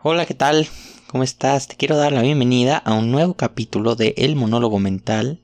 [0.00, 0.68] Hola, ¿qué tal?
[1.08, 1.66] ¿Cómo estás?
[1.66, 5.40] Te quiero dar la bienvenida a un nuevo capítulo de El Monólogo Mental.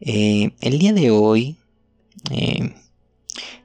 [0.00, 1.56] Eh, el día de hoy
[2.30, 2.72] eh,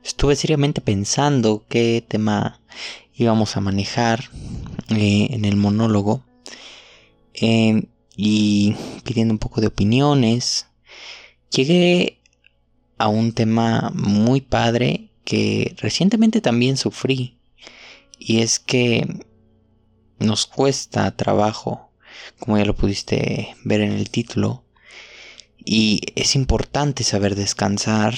[0.03, 2.59] estuve seriamente pensando qué tema
[3.13, 4.31] íbamos a manejar
[4.89, 6.23] eh, en el monólogo
[7.35, 10.65] y pidiendo un poco de opiniones.
[11.51, 12.19] Llegué
[12.97, 17.37] a un tema muy padre que recientemente también sufrí
[18.17, 19.05] y es que
[20.19, 21.89] nos cuesta trabajo,
[22.39, 24.63] como ya lo pudiste ver en el título,
[25.63, 28.15] y es importante saber descansar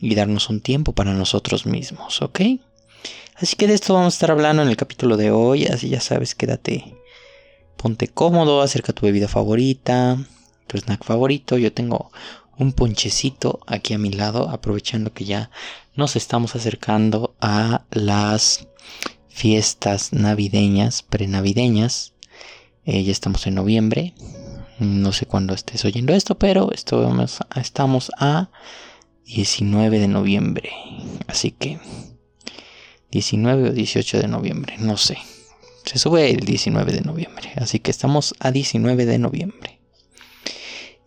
[0.00, 2.40] y darnos un tiempo para nosotros mismos, ¿ok?
[3.36, 6.00] Así que de esto vamos a estar hablando en el capítulo de hoy, así ya
[6.00, 6.96] sabes, quédate,
[7.76, 10.18] ponte cómodo, acerca tu bebida favorita,
[10.66, 12.10] tu snack favorito, yo tengo
[12.56, 15.50] un ponchecito aquí a mi lado, aprovechando que ya
[15.94, 18.68] nos estamos acercando a las
[19.36, 22.14] fiestas navideñas, prenavideñas.
[22.86, 24.14] Eh, ya estamos en noviembre.
[24.78, 28.50] No sé cuándo estés oyendo esto, pero estamos, estamos a
[29.26, 30.70] 19 de noviembre.
[31.26, 31.78] Así que
[33.10, 35.18] 19 o 18 de noviembre, no sé.
[35.84, 37.52] Se sube el 19 de noviembre.
[37.56, 39.80] Así que estamos a 19 de noviembre.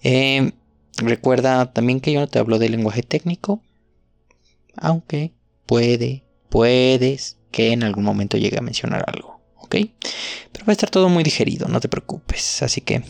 [0.04, 0.52] Eh,
[0.98, 3.64] recuerda también que yo no te hablo de lenguaje técnico.
[4.76, 5.34] Aunque
[5.66, 9.76] puede, puedes que en algún momento llegue a mencionar algo, ¿ok?
[10.52, 12.62] Pero va a estar todo muy digerido, no te preocupes.
[12.62, 13.04] Así que,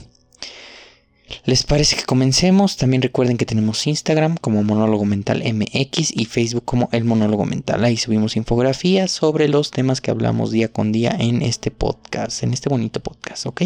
[1.45, 2.77] ¿les parece que comencemos?
[2.77, 7.83] También recuerden que tenemos Instagram como Monólogo Mental MX y Facebook como El Monólogo Mental.
[7.83, 12.53] Ahí subimos infografías sobre los temas que hablamos día con día en este podcast, en
[12.53, 13.63] este bonito podcast, ¿ok?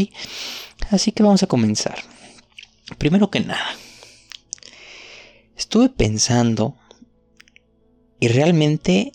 [0.90, 1.98] Así que vamos a comenzar.
[2.98, 3.76] Primero que nada,
[5.56, 6.76] estuve pensando
[8.20, 9.14] y realmente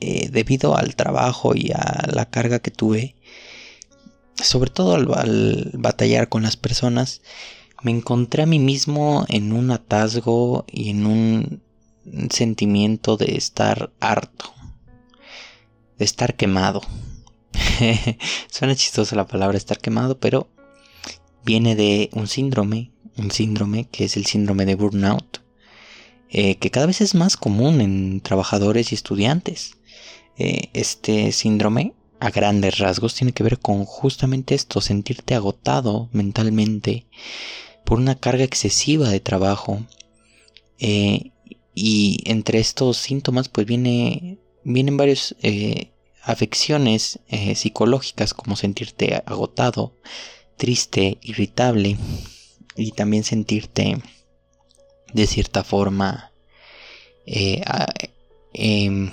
[0.00, 3.16] eh, debido al trabajo y a la carga que tuve,
[4.36, 7.22] sobre todo al, batallar con las personas,
[7.82, 11.62] me encontré a mí mismo en un atasgo y en un
[12.30, 14.52] sentimiento de estar harto,
[15.98, 16.82] de estar quemado.
[18.50, 20.48] Suena chistosa la palabra estar quemado, pero
[21.44, 25.42] viene de un síndrome, un síndrome que es el síndrome de burnout,
[26.30, 29.77] eh, que cada vez es más común en trabajadores y estudiantes.
[30.38, 37.06] Eh, este síndrome a grandes rasgos tiene que ver con justamente esto, sentirte agotado mentalmente
[37.84, 39.84] por una carga excesiva de trabajo.
[40.78, 41.32] Eh,
[41.74, 45.90] y entre estos síntomas pues viene, vienen varias eh,
[46.22, 47.20] afecciones
[47.54, 49.94] psicológicas como sentirte agotado,
[50.56, 51.96] triste, irritable
[52.76, 53.98] y también sentirte
[55.12, 56.32] de cierta forma
[58.52, 59.10] em,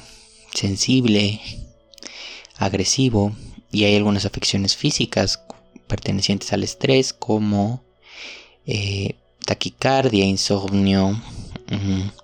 [0.55, 1.39] sensible,
[2.57, 3.35] agresivo
[3.71, 5.41] y hay algunas afecciones físicas
[5.87, 7.83] pertenecientes al estrés como
[8.65, 9.15] eh,
[9.45, 11.21] taquicardia, insomnio,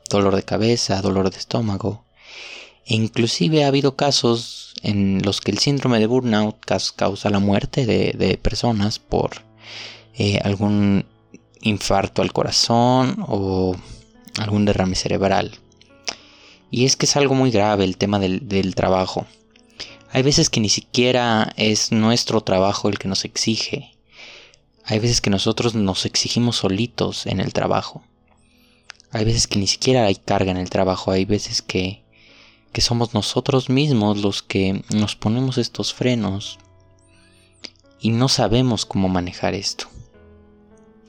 [0.09, 2.03] dolor de cabeza, dolor de estómago.
[2.86, 6.58] E inclusive ha habido casos en los que el síndrome de burnout
[6.96, 9.44] causa la muerte de, personas por
[10.18, 11.06] eh, algún
[11.62, 13.75] infarto al corazón o
[14.40, 15.59] algún derrame cerebral.
[16.72, 19.28] Y es que es algo muy grave el tema del, trabajo.
[20.14, 23.98] Hay veces que ni siquiera es nuestro trabajo el que nos exige.
[24.86, 28.04] Hay veces que nosotros nos exigimos solitos en el trabajo.
[29.12, 31.12] Hay veces que ni siquiera hay carga en el trabajo.
[31.12, 32.04] Hay veces que,
[32.72, 36.58] que somos nosotros mismos los que nos ponemos estos frenos
[38.00, 39.88] y no sabemos cómo manejar esto.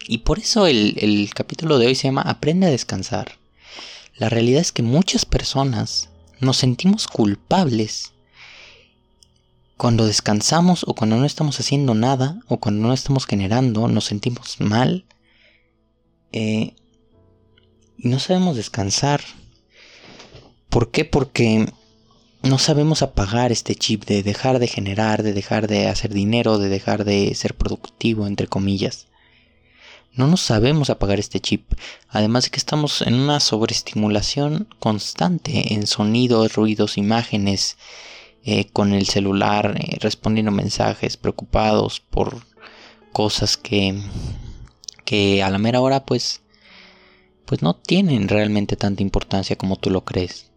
[0.08, 3.41] Y por eso el, el capítulo de hoy se llama Aprende a descansar.
[4.16, 8.12] La realidad es que muchas personas nos sentimos culpables
[9.76, 14.60] cuando descansamos o cuando no estamos haciendo nada o cuando no estamos generando, nos sentimos
[14.60, 15.04] mal
[16.30, 16.74] eh,
[17.98, 19.22] y no sabemos descansar.
[20.68, 21.04] ¿Por qué?
[21.04, 21.66] Porque
[22.42, 26.68] no sabemos apagar este chip de dejar de generar, de dejar de hacer dinero, de
[26.68, 29.06] dejar de ser productivo, entre comillas.
[30.14, 31.72] No nos sabemos apagar este chip,
[32.08, 37.78] además de que estamos en una sobreestimulación constante en sonidos, ruidos, imágenes,
[38.44, 42.44] eh, con el celular, eh, respondiendo mensajes, preocupados por
[43.12, 44.02] cosas que,
[45.04, 46.42] que a la mera hora pues,
[47.46, 50.50] pues no tienen realmente tanta importancia como tú lo crees.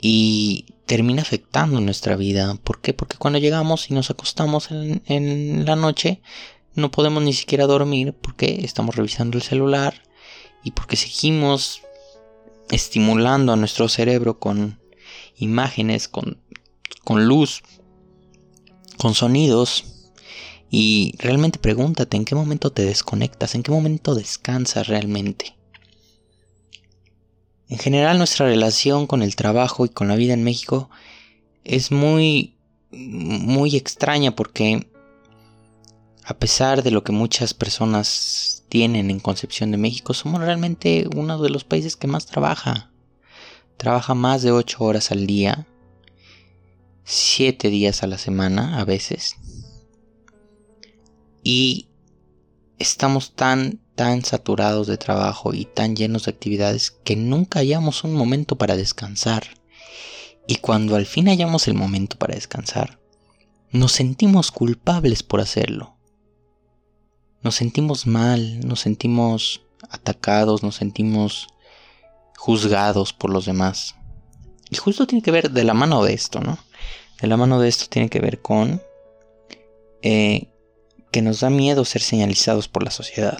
[0.00, 2.56] Y termina afectando nuestra vida.
[2.64, 2.94] ¿Por qué?
[2.94, 6.22] Porque cuando llegamos y nos acostamos en, en la noche,
[6.74, 10.02] no podemos ni siquiera dormir porque estamos revisando el celular
[10.64, 11.82] y porque seguimos
[12.70, 14.80] estimulando a nuestro cerebro con
[15.36, 16.38] imágenes, con,
[17.04, 17.62] con luz.
[18.96, 19.84] con sonidos
[20.70, 25.54] y realmente pregúntate en qué momento te desconectas, en qué momento descansas realmente.
[27.68, 30.88] En general nuestra relación con el trabajo y con la vida en México
[31.64, 32.56] es muy
[32.90, 34.86] muy extraña porque
[36.24, 41.40] a pesar de lo que muchas personas tienen en concepción de México, somos realmente uno
[41.40, 42.92] de los países que más trabaja.
[43.76, 45.66] Trabaja más de 8 horas al día,
[47.04, 49.36] 7 días a la semana a veces.
[51.42, 51.88] Y
[52.78, 58.14] estamos tan, tan saturados de trabajo y tan llenos de actividades que nunca hallamos un
[58.14, 59.42] momento para descansar.
[60.46, 63.00] Y cuando al fin hallamos el momento para descansar,
[63.72, 65.96] nos sentimos culpables por hacerlo.
[67.42, 71.48] Nos sentimos mal, nos sentimos atacados, nos sentimos
[72.36, 73.96] juzgados por los demás.
[74.70, 76.58] Y justo tiene que ver de la mano de esto, ¿no?
[77.20, 78.82] De la mano de esto tiene que ver con
[80.02, 80.48] eh,
[81.10, 83.38] que nos da miedo ser señalizados por la sociedad.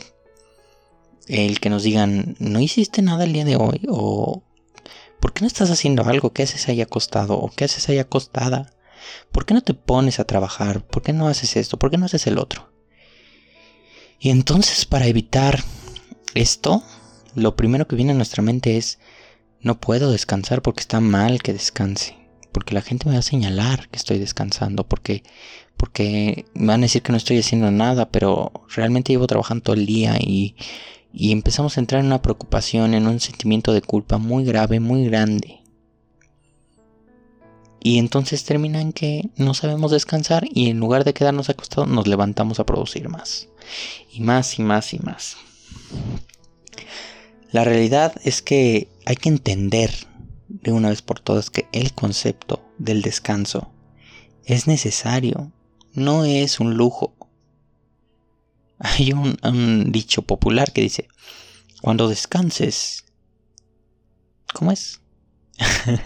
[1.26, 4.42] El que nos digan, no hiciste nada el día de hoy, o
[5.20, 6.32] ¿por qué no estás haciendo algo?
[6.32, 7.38] ¿Qué haces ahí acostado?
[7.38, 8.72] ¿O qué haces ahí acostada?
[9.30, 10.84] ¿Por qué no te pones a trabajar?
[10.86, 11.78] ¿Por qué no haces esto?
[11.78, 12.71] ¿Por qué no haces el otro?
[14.24, 15.64] Y entonces para evitar
[16.34, 16.84] esto,
[17.34, 19.00] lo primero que viene a nuestra mente es,
[19.60, 22.16] no puedo descansar porque está mal que descanse.
[22.52, 24.86] Porque la gente me va a señalar que estoy descansando.
[24.86, 25.24] Porque
[25.76, 29.74] porque me van a decir que no estoy haciendo nada, pero realmente llevo trabajando todo
[29.74, 30.54] el día y,
[31.12, 35.04] y empezamos a entrar en una preocupación, en un sentimiento de culpa muy grave, muy
[35.06, 35.62] grande.
[37.80, 42.06] Y entonces termina en que no sabemos descansar y en lugar de quedarnos acostados nos
[42.06, 43.48] levantamos a producir más.
[44.10, 45.36] Y más y más y más.
[47.50, 49.90] La realidad es que hay que entender
[50.48, 53.72] de una vez por todas que el concepto del descanso
[54.44, 55.52] es necesario
[55.94, 57.14] no es un lujo.
[58.78, 61.08] Hay un, dicho popular que dice,
[61.82, 63.04] cuando descanses,
[64.52, 65.00] ¿cómo es?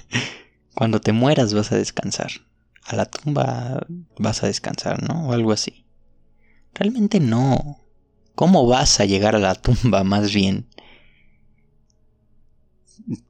[0.75, 2.31] cuando te mueras vas a descansar.
[2.85, 3.87] A la tumba
[4.19, 5.29] vas a descansar, ¿no?
[5.29, 5.86] O algo así.
[6.77, 7.81] Realmente no.
[8.35, 10.69] ¿Cómo vas a llegar a la tumba más bien?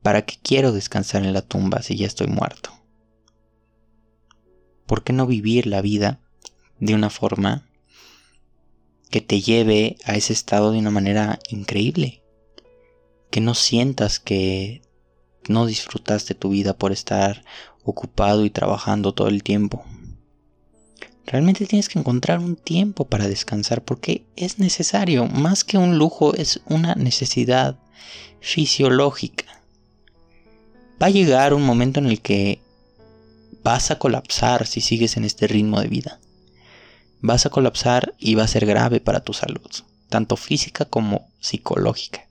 [0.03, 2.71] ¿Para qué quiero descansar en la tumba si ya estoy muerto?
[4.87, 6.21] ¿Por qué no vivir la vida
[6.79, 7.67] de una forma
[9.11, 12.23] que te lleve a ese estado de una manera increíble.
[13.31, 14.83] Que no sientas que
[15.49, 17.45] no disfrutaste tu vida por estar
[17.85, 19.85] ocupado y trabajando todo el tiempo.
[21.27, 26.35] Realmente tienes que encontrar un tiempo para descansar porque es necesario, más que un lujo,
[26.35, 27.79] es una necesidad
[28.41, 29.45] fisiológica.
[31.03, 32.61] Va a llegar un momento en el que
[33.65, 36.21] vas a colapsar si sigues en este ritmo de vida
[37.21, 39.71] vas a colapsar y va a ser grave para tu salud,
[40.09, 42.27] tanto física como psicológica.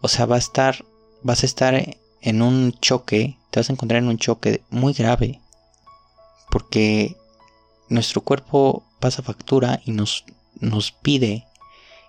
[0.00, 0.84] O sea, va a estar,
[1.22, 5.40] vas a estar en un choque, te vas a encontrar en un choque muy grave,
[6.50, 7.16] porque
[7.88, 10.24] nuestro cuerpo pasa factura y nos,
[10.60, 11.46] nos pide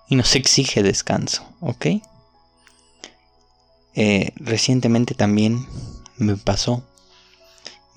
[0.07, 1.87] y nos exige descanso, ¿ok?
[3.95, 5.65] Eh, recientemente también
[6.17, 6.83] me pasó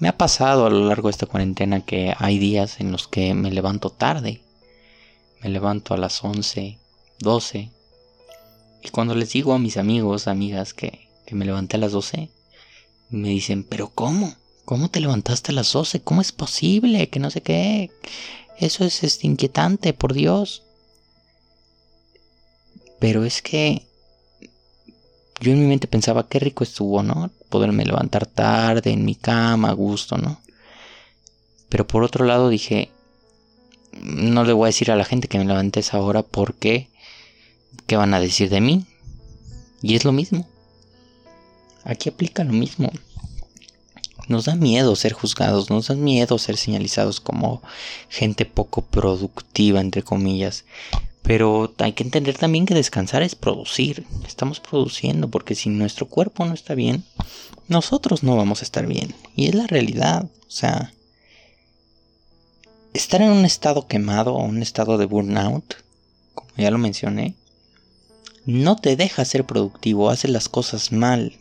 [0.02, 3.34] me ha pasado a lo largo de esta cuarentena que hay días en los que
[3.34, 4.42] me levanto tarde.
[5.40, 6.76] Me levanto a las 11,
[7.20, 7.70] 12.
[8.82, 12.30] Y cuando les digo a mis amigos, amigas, que, me levanté a las 12,
[13.10, 14.34] me dicen, pero ¿cómo?
[14.64, 16.00] ¿Cómo te levantaste a las 12?
[16.02, 17.08] ¿Cómo es posible?
[17.08, 17.90] Que no sé qué.
[18.58, 20.62] Eso es, es inquietante, por Dios.
[22.98, 23.86] Pero es que
[25.40, 27.30] yo en mi mente pensaba, qué rico estuvo, ¿no?
[27.48, 30.40] Poderme levantar tarde en mi cama, a gusto, ¿no?
[31.68, 32.90] Pero por otro lado dije,
[34.00, 36.88] no le voy a decir a la gente que me levanté esa hora porque,
[37.88, 38.86] ¿qué van a decir de mí?
[39.82, 40.46] Y es lo mismo.
[41.82, 42.92] Aquí aplica lo mismo.
[44.28, 47.62] Nos da miedo ser juzgados, nos da miedo ser señalizados como
[48.08, 50.64] gente poco productiva, entre comillas.
[51.22, 54.04] Pero hay que entender también que descansar es producir.
[54.26, 57.04] Estamos produciendo porque si nuestro cuerpo no está bien,
[57.68, 59.14] nosotros no vamos a estar bien.
[59.36, 60.24] Y es la realidad.
[60.24, 60.92] O sea,
[62.92, 65.76] estar en un estado quemado o un estado de burnout,
[66.34, 67.34] como ya lo mencioné,
[68.44, 71.38] no te deja ser productivo, haces las cosas mal.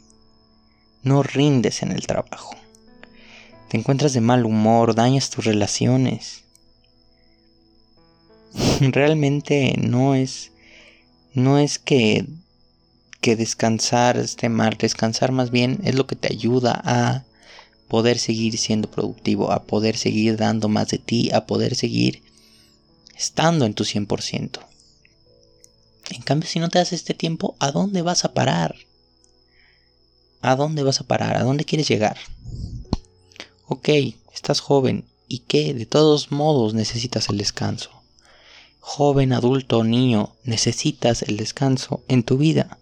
[1.03, 2.55] No rindes en el trabajo.
[3.71, 6.43] Te encuentras de mal humor, dañas tus relaciones
[8.81, 10.51] realmente no es
[11.33, 12.25] no es que
[13.21, 17.23] que descansar esté mal, descansar más bien es lo que te ayuda a
[17.87, 22.23] poder seguir siendo productivo, a poder seguir dando más de ti, a poder seguir
[23.15, 24.59] estando en tu 100%.
[26.09, 28.75] En cambio, si no te das este tiempo, ¿a dónde vas a parar?
[30.41, 31.37] ¿A dónde vas a parar?
[31.37, 32.17] ¿A dónde quieres llegar?
[33.73, 33.87] Ok,
[34.33, 35.05] estás joven.
[35.29, 35.73] ¿Y qué?
[35.73, 37.89] De todos modos necesitas el descanso.
[38.81, 42.79] Joven, adulto, niño, necesitas el descanso en tu vida.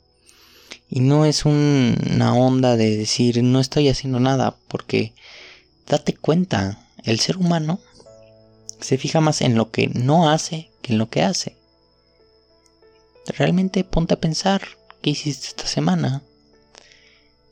[0.89, 5.13] Y no es una onda de decir no estoy haciendo nada, porque
[5.85, 7.79] date cuenta, el ser humano
[8.81, 11.55] se fija más en lo que no hace que en lo que hace.
[13.27, 14.63] Realmente ponte a pensar
[15.03, 16.23] qué hiciste esta semana.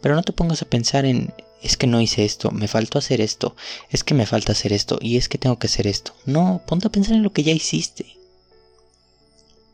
[0.02, 3.22] Pero no te pongas a pensar en es que no hice esto, me faltó hacer
[3.22, 3.56] esto,
[3.90, 6.14] es que me falta hacer esto y es que tengo que hacer esto.
[6.26, 8.06] No, ponte a pensar en lo que ya hiciste.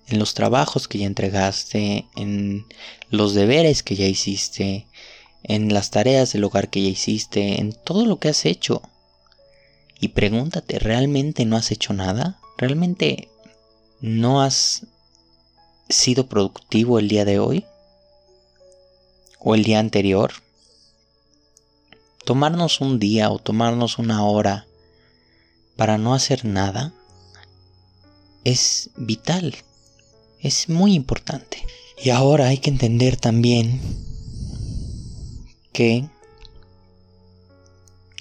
[0.07, 2.65] En los trabajos que ya entregaste, en
[3.09, 4.87] los deberes que ya hiciste,
[5.43, 8.81] en las tareas del hogar que ya hiciste, en todo lo que has hecho.
[9.99, 12.39] Y pregúntate, ¿realmente no has hecho nada?
[12.57, 13.29] ¿Realmente
[14.01, 14.87] no has
[15.89, 17.65] sido productivo el día de hoy?
[19.39, 20.33] ¿O el día anterior?
[22.25, 24.65] Tomarnos un día o tomarnos una hora
[25.75, 26.93] para no hacer nada
[28.43, 29.55] es vital,
[30.39, 31.65] es muy importante.
[32.01, 33.79] Y ahora hay que entender también
[35.71, 36.07] que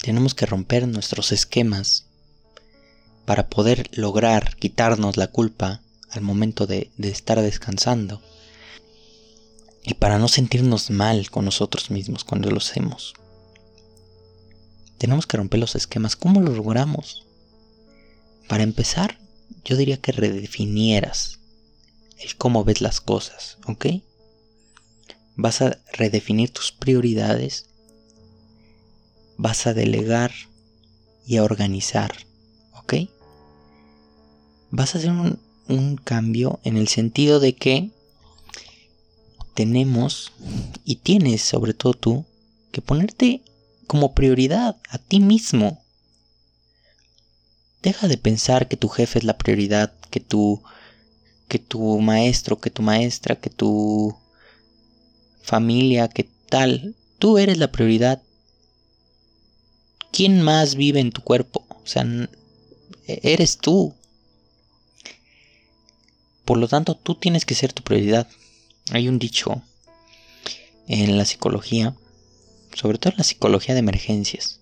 [0.02, 2.06] tenemos que romper nuestros esquemas
[3.24, 5.80] para poder lograr quitarnos la culpa
[6.10, 8.20] al momento de, estar descansando
[9.84, 13.14] y para no sentirnos mal con nosotros mismos cuando lo hacemos.
[15.02, 16.14] Tenemos que romper los esquemas.
[16.14, 17.26] ¿Cómo lo logramos?
[18.48, 19.18] Para empezar,
[19.64, 21.40] yo diría que redefinieras
[22.20, 23.86] el cómo ves las cosas, ¿ok?
[25.34, 27.66] Vas a redefinir tus prioridades
[29.38, 30.30] vas a delegar
[31.26, 32.12] y a organizar,
[32.76, 32.94] ¿ok?
[34.70, 37.90] Vas a hacer un, cambio en el sentido de que
[39.54, 40.30] tenemos
[40.84, 42.24] y tienes sobre todo tú
[42.70, 43.42] que ponerte
[43.92, 45.84] como prioridad a ti mismo.
[47.82, 50.62] Deja de pensar que tu jefe es la prioridad, que tu
[51.46, 54.16] que tu maestro, que tu maestra, que tu
[55.42, 56.94] familia, que tal.
[57.18, 58.22] Tú eres la prioridad
[60.10, 61.66] ¿Quién más vive en tu cuerpo?
[61.68, 62.06] O sea,
[63.06, 63.94] eres tú.
[66.46, 68.26] Por lo tanto, tú tienes que ser tu prioridad.
[68.90, 69.60] Hay un dicho
[70.88, 71.94] en la psicología,
[72.74, 74.60] sobre todo en la psicología de emergencias,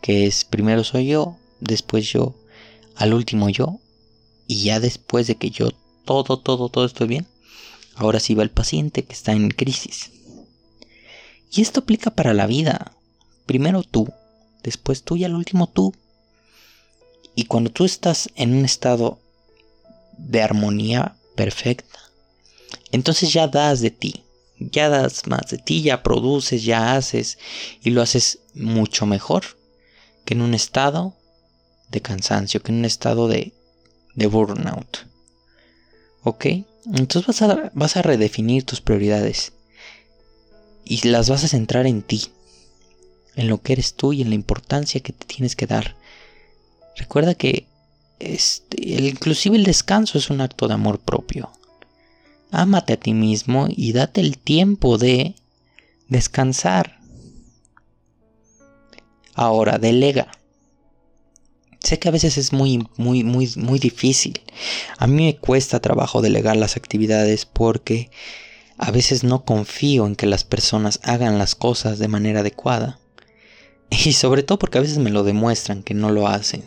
[0.00, 2.34] que es primero soy yo, después yo,
[2.96, 3.78] al último yo,
[4.46, 5.70] y ya después de que yo
[6.04, 7.26] todo, todo, todo estoy bien,
[7.94, 10.10] ahora sí va el paciente que está en crisis.
[11.52, 12.92] Y esto aplica para la vida.
[13.46, 14.08] Primero tú,
[14.62, 15.92] después tú y al último tú.
[17.34, 19.18] Y cuando tú estás en un estado
[20.16, 21.98] de armonía perfecta,
[22.92, 24.22] entonces ya das de ti,
[24.60, 27.38] ya das más de ti, ya produces, ya haces
[27.82, 29.44] y lo haces mucho mejor
[30.24, 31.16] que en un estado
[31.90, 33.52] de cansancio, que en un estado de,
[34.14, 35.06] de burnout.
[36.22, 36.46] ¿Ok?
[36.86, 39.52] Entonces vas a, vas a redefinir tus prioridades
[40.84, 42.28] y las vas a centrar en ti,
[43.36, 45.96] en lo que eres tú y en la importancia que te tienes que dar.
[46.96, 47.66] Recuerda que
[48.18, 51.50] este, inclusive el descanso es un acto de amor propio.
[52.50, 55.34] Ámate a ti mismo y date el tiempo de
[56.08, 56.98] descansar.
[59.34, 60.30] Ahora, delega.
[61.78, 64.40] Sé que a veces es muy, muy, muy, muy difícil.
[64.98, 68.10] A mí me cuesta trabajo delegar las actividades porque
[68.76, 72.98] a veces no confío en que las personas hagan las cosas de manera adecuada.
[73.90, 76.64] Y sobre todo porque a veces me lo demuestran que no lo hacen.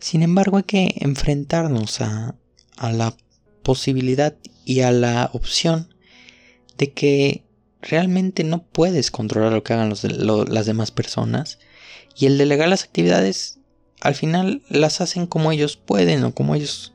[0.00, 2.34] Sin embargo, hay que enfrentarnos a,
[2.78, 3.16] la
[3.62, 5.94] posibilidad y a la opción
[6.78, 7.44] de que
[7.80, 11.58] realmente no puedes controlar lo que hagan las demás personas
[12.16, 13.58] y el delegar las actividades
[14.00, 16.92] al final las hacen como ellos pueden o como ellos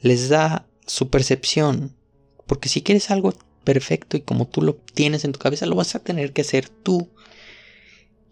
[0.00, 1.94] les da su percepción.
[2.46, 5.94] Porque si quieres algo perfecto y como tú lo tienes en tu cabeza, lo vas
[5.94, 7.08] a tener que hacer tú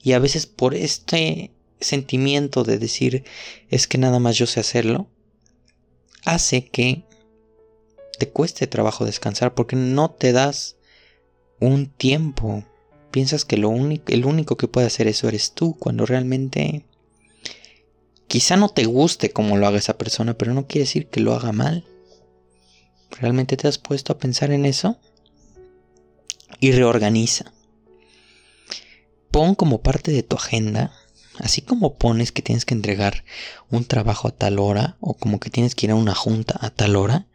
[0.03, 3.25] y a veces por este sentimiento de decir
[3.69, 5.09] es que nada más yo sé hacerlo,
[6.25, 7.03] hace que
[8.19, 10.77] te cueste trabajo descansar porque no te das
[11.61, 12.65] un tiempo.
[13.11, 16.85] Piensas que lo el único que puede hacer eso eres tú, cuando realmente
[18.27, 21.35] quizá no te guste como lo haga esa persona, pero no quiere decir que lo
[21.35, 21.85] haga mal.
[23.11, 24.99] ¿Realmente te has puesto a pensar en eso?
[26.61, 27.53] Y reorganiza.
[29.31, 30.93] pon como parte de tu agenda,
[31.39, 33.25] así como pones que tienes que entregar
[33.71, 36.71] un trabajo a tal hora o como que tienes que ir a una junta a
[36.71, 37.27] tal hora,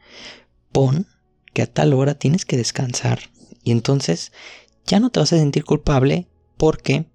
[1.54, 3.20] que a tal hora tienes que descansar.
[3.64, 4.32] Y entonces
[4.86, 6.28] ya no te vas a sentir culpable
[6.58, 7.06] porque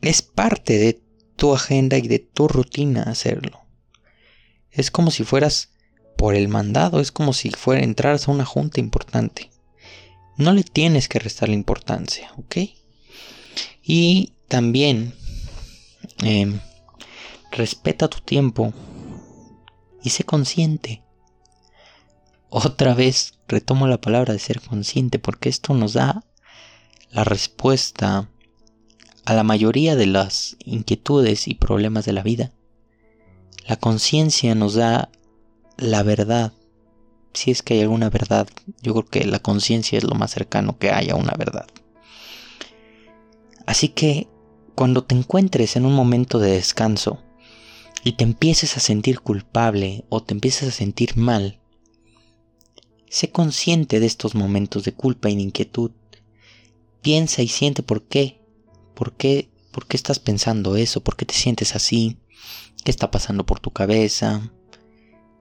[0.00, 1.00] es parte de
[1.36, 3.60] tu agenda y de tu rutina hacerlo.
[4.70, 5.70] Es como si fueras
[6.16, 9.50] por el mandado, es como si fuera entrar a una junta importante.
[10.36, 12.56] No le tienes que restar la importancia, ¿ok?
[13.82, 15.14] Y también
[16.18, 16.60] em,
[17.52, 18.72] respeta tu tiempo
[20.02, 21.02] y sé consciente.
[22.48, 26.24] Otra vez retomo la palabra de ser consciente porque esto nos da
[27.10, 28.28] la respuesta
[29.24, 32.52] a la mayoría de las inquietudes y problemas de la vida.
[33.66, 35.10] La conciencia nos da
[35.76, 36.52] la verdad.
[37.34, 38.48] Si es que hay alguna verdad,
[38.80, 41.66] yo creo que la conciencia es lo más cercano que hay a una verdad.
[43.66, 44.28] Así que
[44.76, 47.18] cuando te encuentres en un momento de descanso
[48.04, 51.58] y te empieces a sentir culpable o te empieces a sentir mal,
[53.16, 55.90] sé consciente de estos momentos de culpa y de inquietud.
[57.02, 58.40] Piensa y siente por qué
[58.96, 61.02] ¿Por qué, ¿Por qué estás pensando eso?
[61.02, 62.16] ¿Por qué te sientes así?
[62.82, 64.50] ¿Qué está pasando por tu cabeza?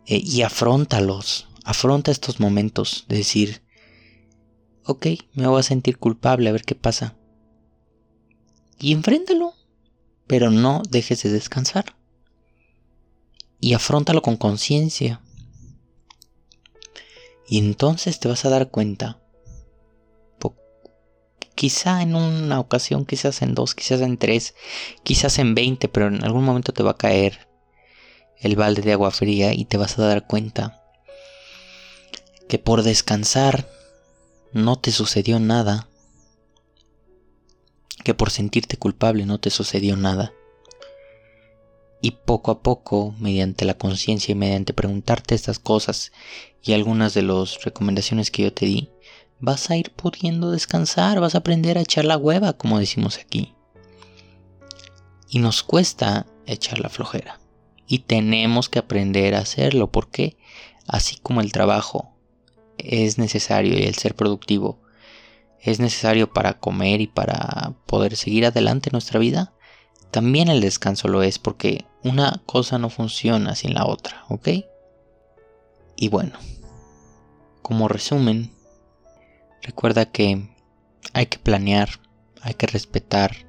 [0.05, 1.47] Eh, y afrontalos.
[1.63, 3.63] Afronta estos momentos de decir,
[4.83, 7.15] ok, me voy a sentir culpable, a ver qué pasa.
[8.77, 9.53] Y enfréntalo.
[10.27, 11.95] Pero no dejes de descansar.
[13.61, 15.21] Y afrontalo con conciencia.
[17.47, 19.19] Y entonces te vas a dar cuenta
[21.55, 24.53] quizá en una ocasión, quizás en dos, quizás en tres,
[25.03, 27.47] quizás en veinte, pero en algún momento te va a caer
[28.37, 30.83] el balde de agua fría y te vas a dar cuenta
[32.47, 33.67] que por descansar
[34.51, 35.87] no te sucedió nada,
[38.03, 40.33] que por sentirte culpable no te sucedió nada.
[42.05, 46.11] Y poco a poco, mediante la conciencia y mediante preguntarte estas cosas
[46.61, 48.91] y algunas de las recomendaciones que yo te di,
[49.39, 53.55] vas a ir pudiendo descansar, vas a aprender a echar la hueva, como decimos aquí.
[55.31, 57.39] Y nos cuesta echar la flojera.
[57.87, 60.37] Y tenemos que aprender a hacerlo, porque
[60.85, 62.13] así como el trabajo
[62.77, 64.79] es necesario y el ser productivo
[65.59, 69.55] es necesario para comer y para poder seguir adelante en nuestra vida,
[70.11, 74.47] también el descanso lo es, porque una cosa no funciona sin la otra, ¿ok?
[75.97, 76.37] Y bueno,
[77.61, 78.55] como resumen,
[79.65, 80.47] Recuerda que
[81.13, 81.89] hay que planear,
[82.41, 83.47] hay que respetar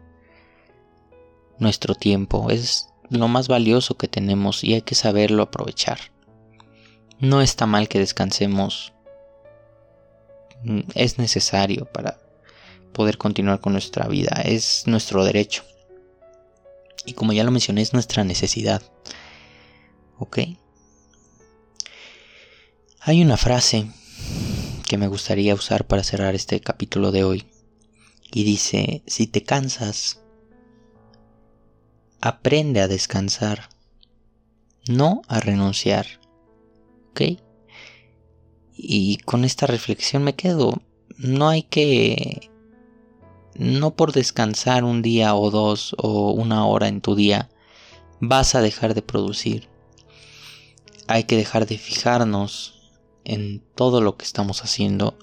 [1.58, 2.50] nuestro tiempo.
[2.50, 5.98] Es lo más valioso que tenemos y hay que saberlo aprovechar.
[7.20, 8.94] No está mal que descansemos.
[10.64, 12.18] Mm, es necesario para
[12.94, 14.40] poder continuar con nuestra vida.
[14.42, 15.64] Es nuestro derecho.
[17.06, 18.82] Y como ya lo mencioné, es nuestra necesidad.
[20.18, 20.38] ¿Ok?
[23.00, 23.88] Hay una frase
[24.88, 27.46] que me gustaría usar para cerrar este capítulo de hoy.
[28.32, 30.20] Y dice, si te cansas,
[32.20, 33.68] aprende a descansar,
[34.88, 36.06] no a renunciar.
[37.10, 37.40] ¿Ok?
[38.74, 40.82] Y con esta reflexión me quedo.
[41.16, 42.50] No hay que...
[43.58, 47.48] No por descansar un día o dos o una hora en tu día,
[48.20, 49.68] vas a dejar de producir.
[51.06, 52.90] Hay que dejar de fijarnos
[53.24, 55.16] en todo lo que estamos haciendo,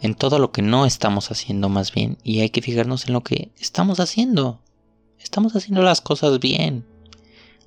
[0.00, 3.22] en todo lo que no estamos haciendo más bien, y hay que fijarnos en lo
[3.22, 4.60] que estamos haciendo.
[5.18, 6.86] Estamos haciendo las cosas bien.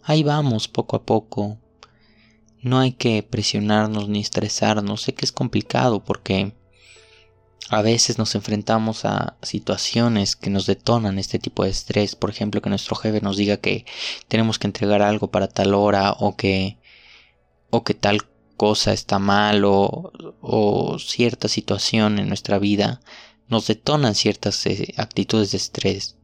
[0.03, 1.57] Ahí vamos poco a poco.
[2.61, 5.01] No hay que presionarnos ni estresarnos.
[5.01, 6.53] Sé que es complicado porque
[7.69, 12.15] a veces nos enfrentamos a situaciones que nos detonan este tipo de estrés.
[12.15, 13.85] Por ejemplo, que nuestro jefe nos diga que
[14.27, 16.77] tenemos que entregar algo para tal hora o que
[17.69, 23.01] o que tal cosa está mal o, cierta situación en nuestra vida
[23.47, 26.15] nos detonan ciertas eh, actitudes de estrés.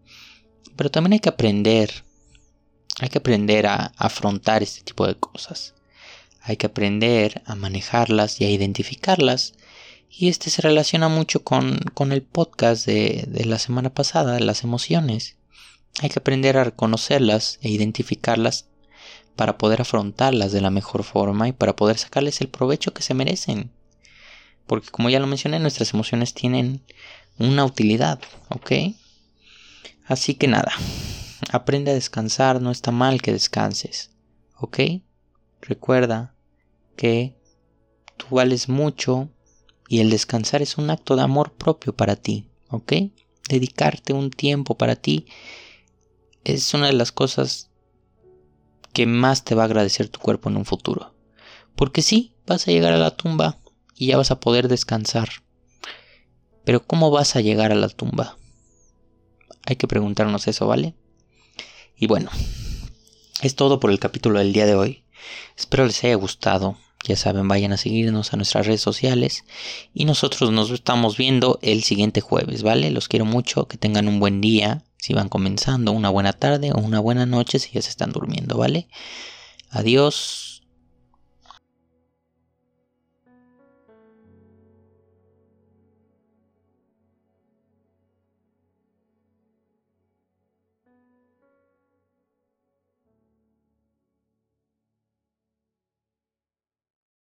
[0.75, 2.03] Pero también hay que aprender,
[2.99, 5.73] hay que aprender a afrontar este tipo de cosas.
[6.41, 9.53] Hay que aprender a manejarlas y a identificarlas.
[10.09, 14.63] Y este se relaciona mucho con, con el podcast de, de la semana pasada, las
[14.63, 15.37] emociones.
[16.01, 18.67] Hay que aprender a reconocerlas e identificarlas
[19.35, 23.13] para poder afrontarlas de la mejor forma y para poder sacarles el provecho que se
[23.13, 23.71] merecen.
[24.65, 26.81] Porque como ya lo mencioné, nuestras emociones tienen
[27.37, 28.71] una utilidad, ¿ok?
[30.05, 30.73] Así que nada,
[31.51, 34.11] aprende a descansar, no está mal que descanses,
[34.57, 34.79] ¿ok?
[35.61, 36.33] Recuerda
[36.95, 37.35] que
[38.17, 39.29] tú vales mucho
[39.87, 42.93] y el descansar es un acto de amor propio para ti, ¿ok?
[43.47, 45.25] dedicarte un tiempo para ti
[46.43, 47.69] es una de las cosas
[48.93, 51.13] que más te va a agradecer tu cuerpo en un futuro.
[51.75, 53.59] Porque sí, vas a llegar a la tumba
[53.95, 55.29] y ya vas a poder descansar.
[56.63, 58.37] Pero ¿cómo vas a llegar a la tumba?
[59.65, 60.95] Hay que preguntarnos eso, ¿vale?
[61.97, 62.29] Y bueno,
[63.41, 65.03] es todo por el capítulo del día de hoy.
[65.57, 66.77] Espero les haya gustado.
[67.07, 69.45] Ya saben, vayan a seguirnos a nuestras redes sociales
[69.93, 72.91] y nosotros nos estamos viendo el siguiente jueves, ¿vale?
[72.91, 76.79] Los quiero mucho, que tengan un buen día, si van comenzando, una buena tarde o
[76.79, 78.87] una buena noche si ya se están durmiendo, ¿vale?
[79.69, 80.46] Adiós.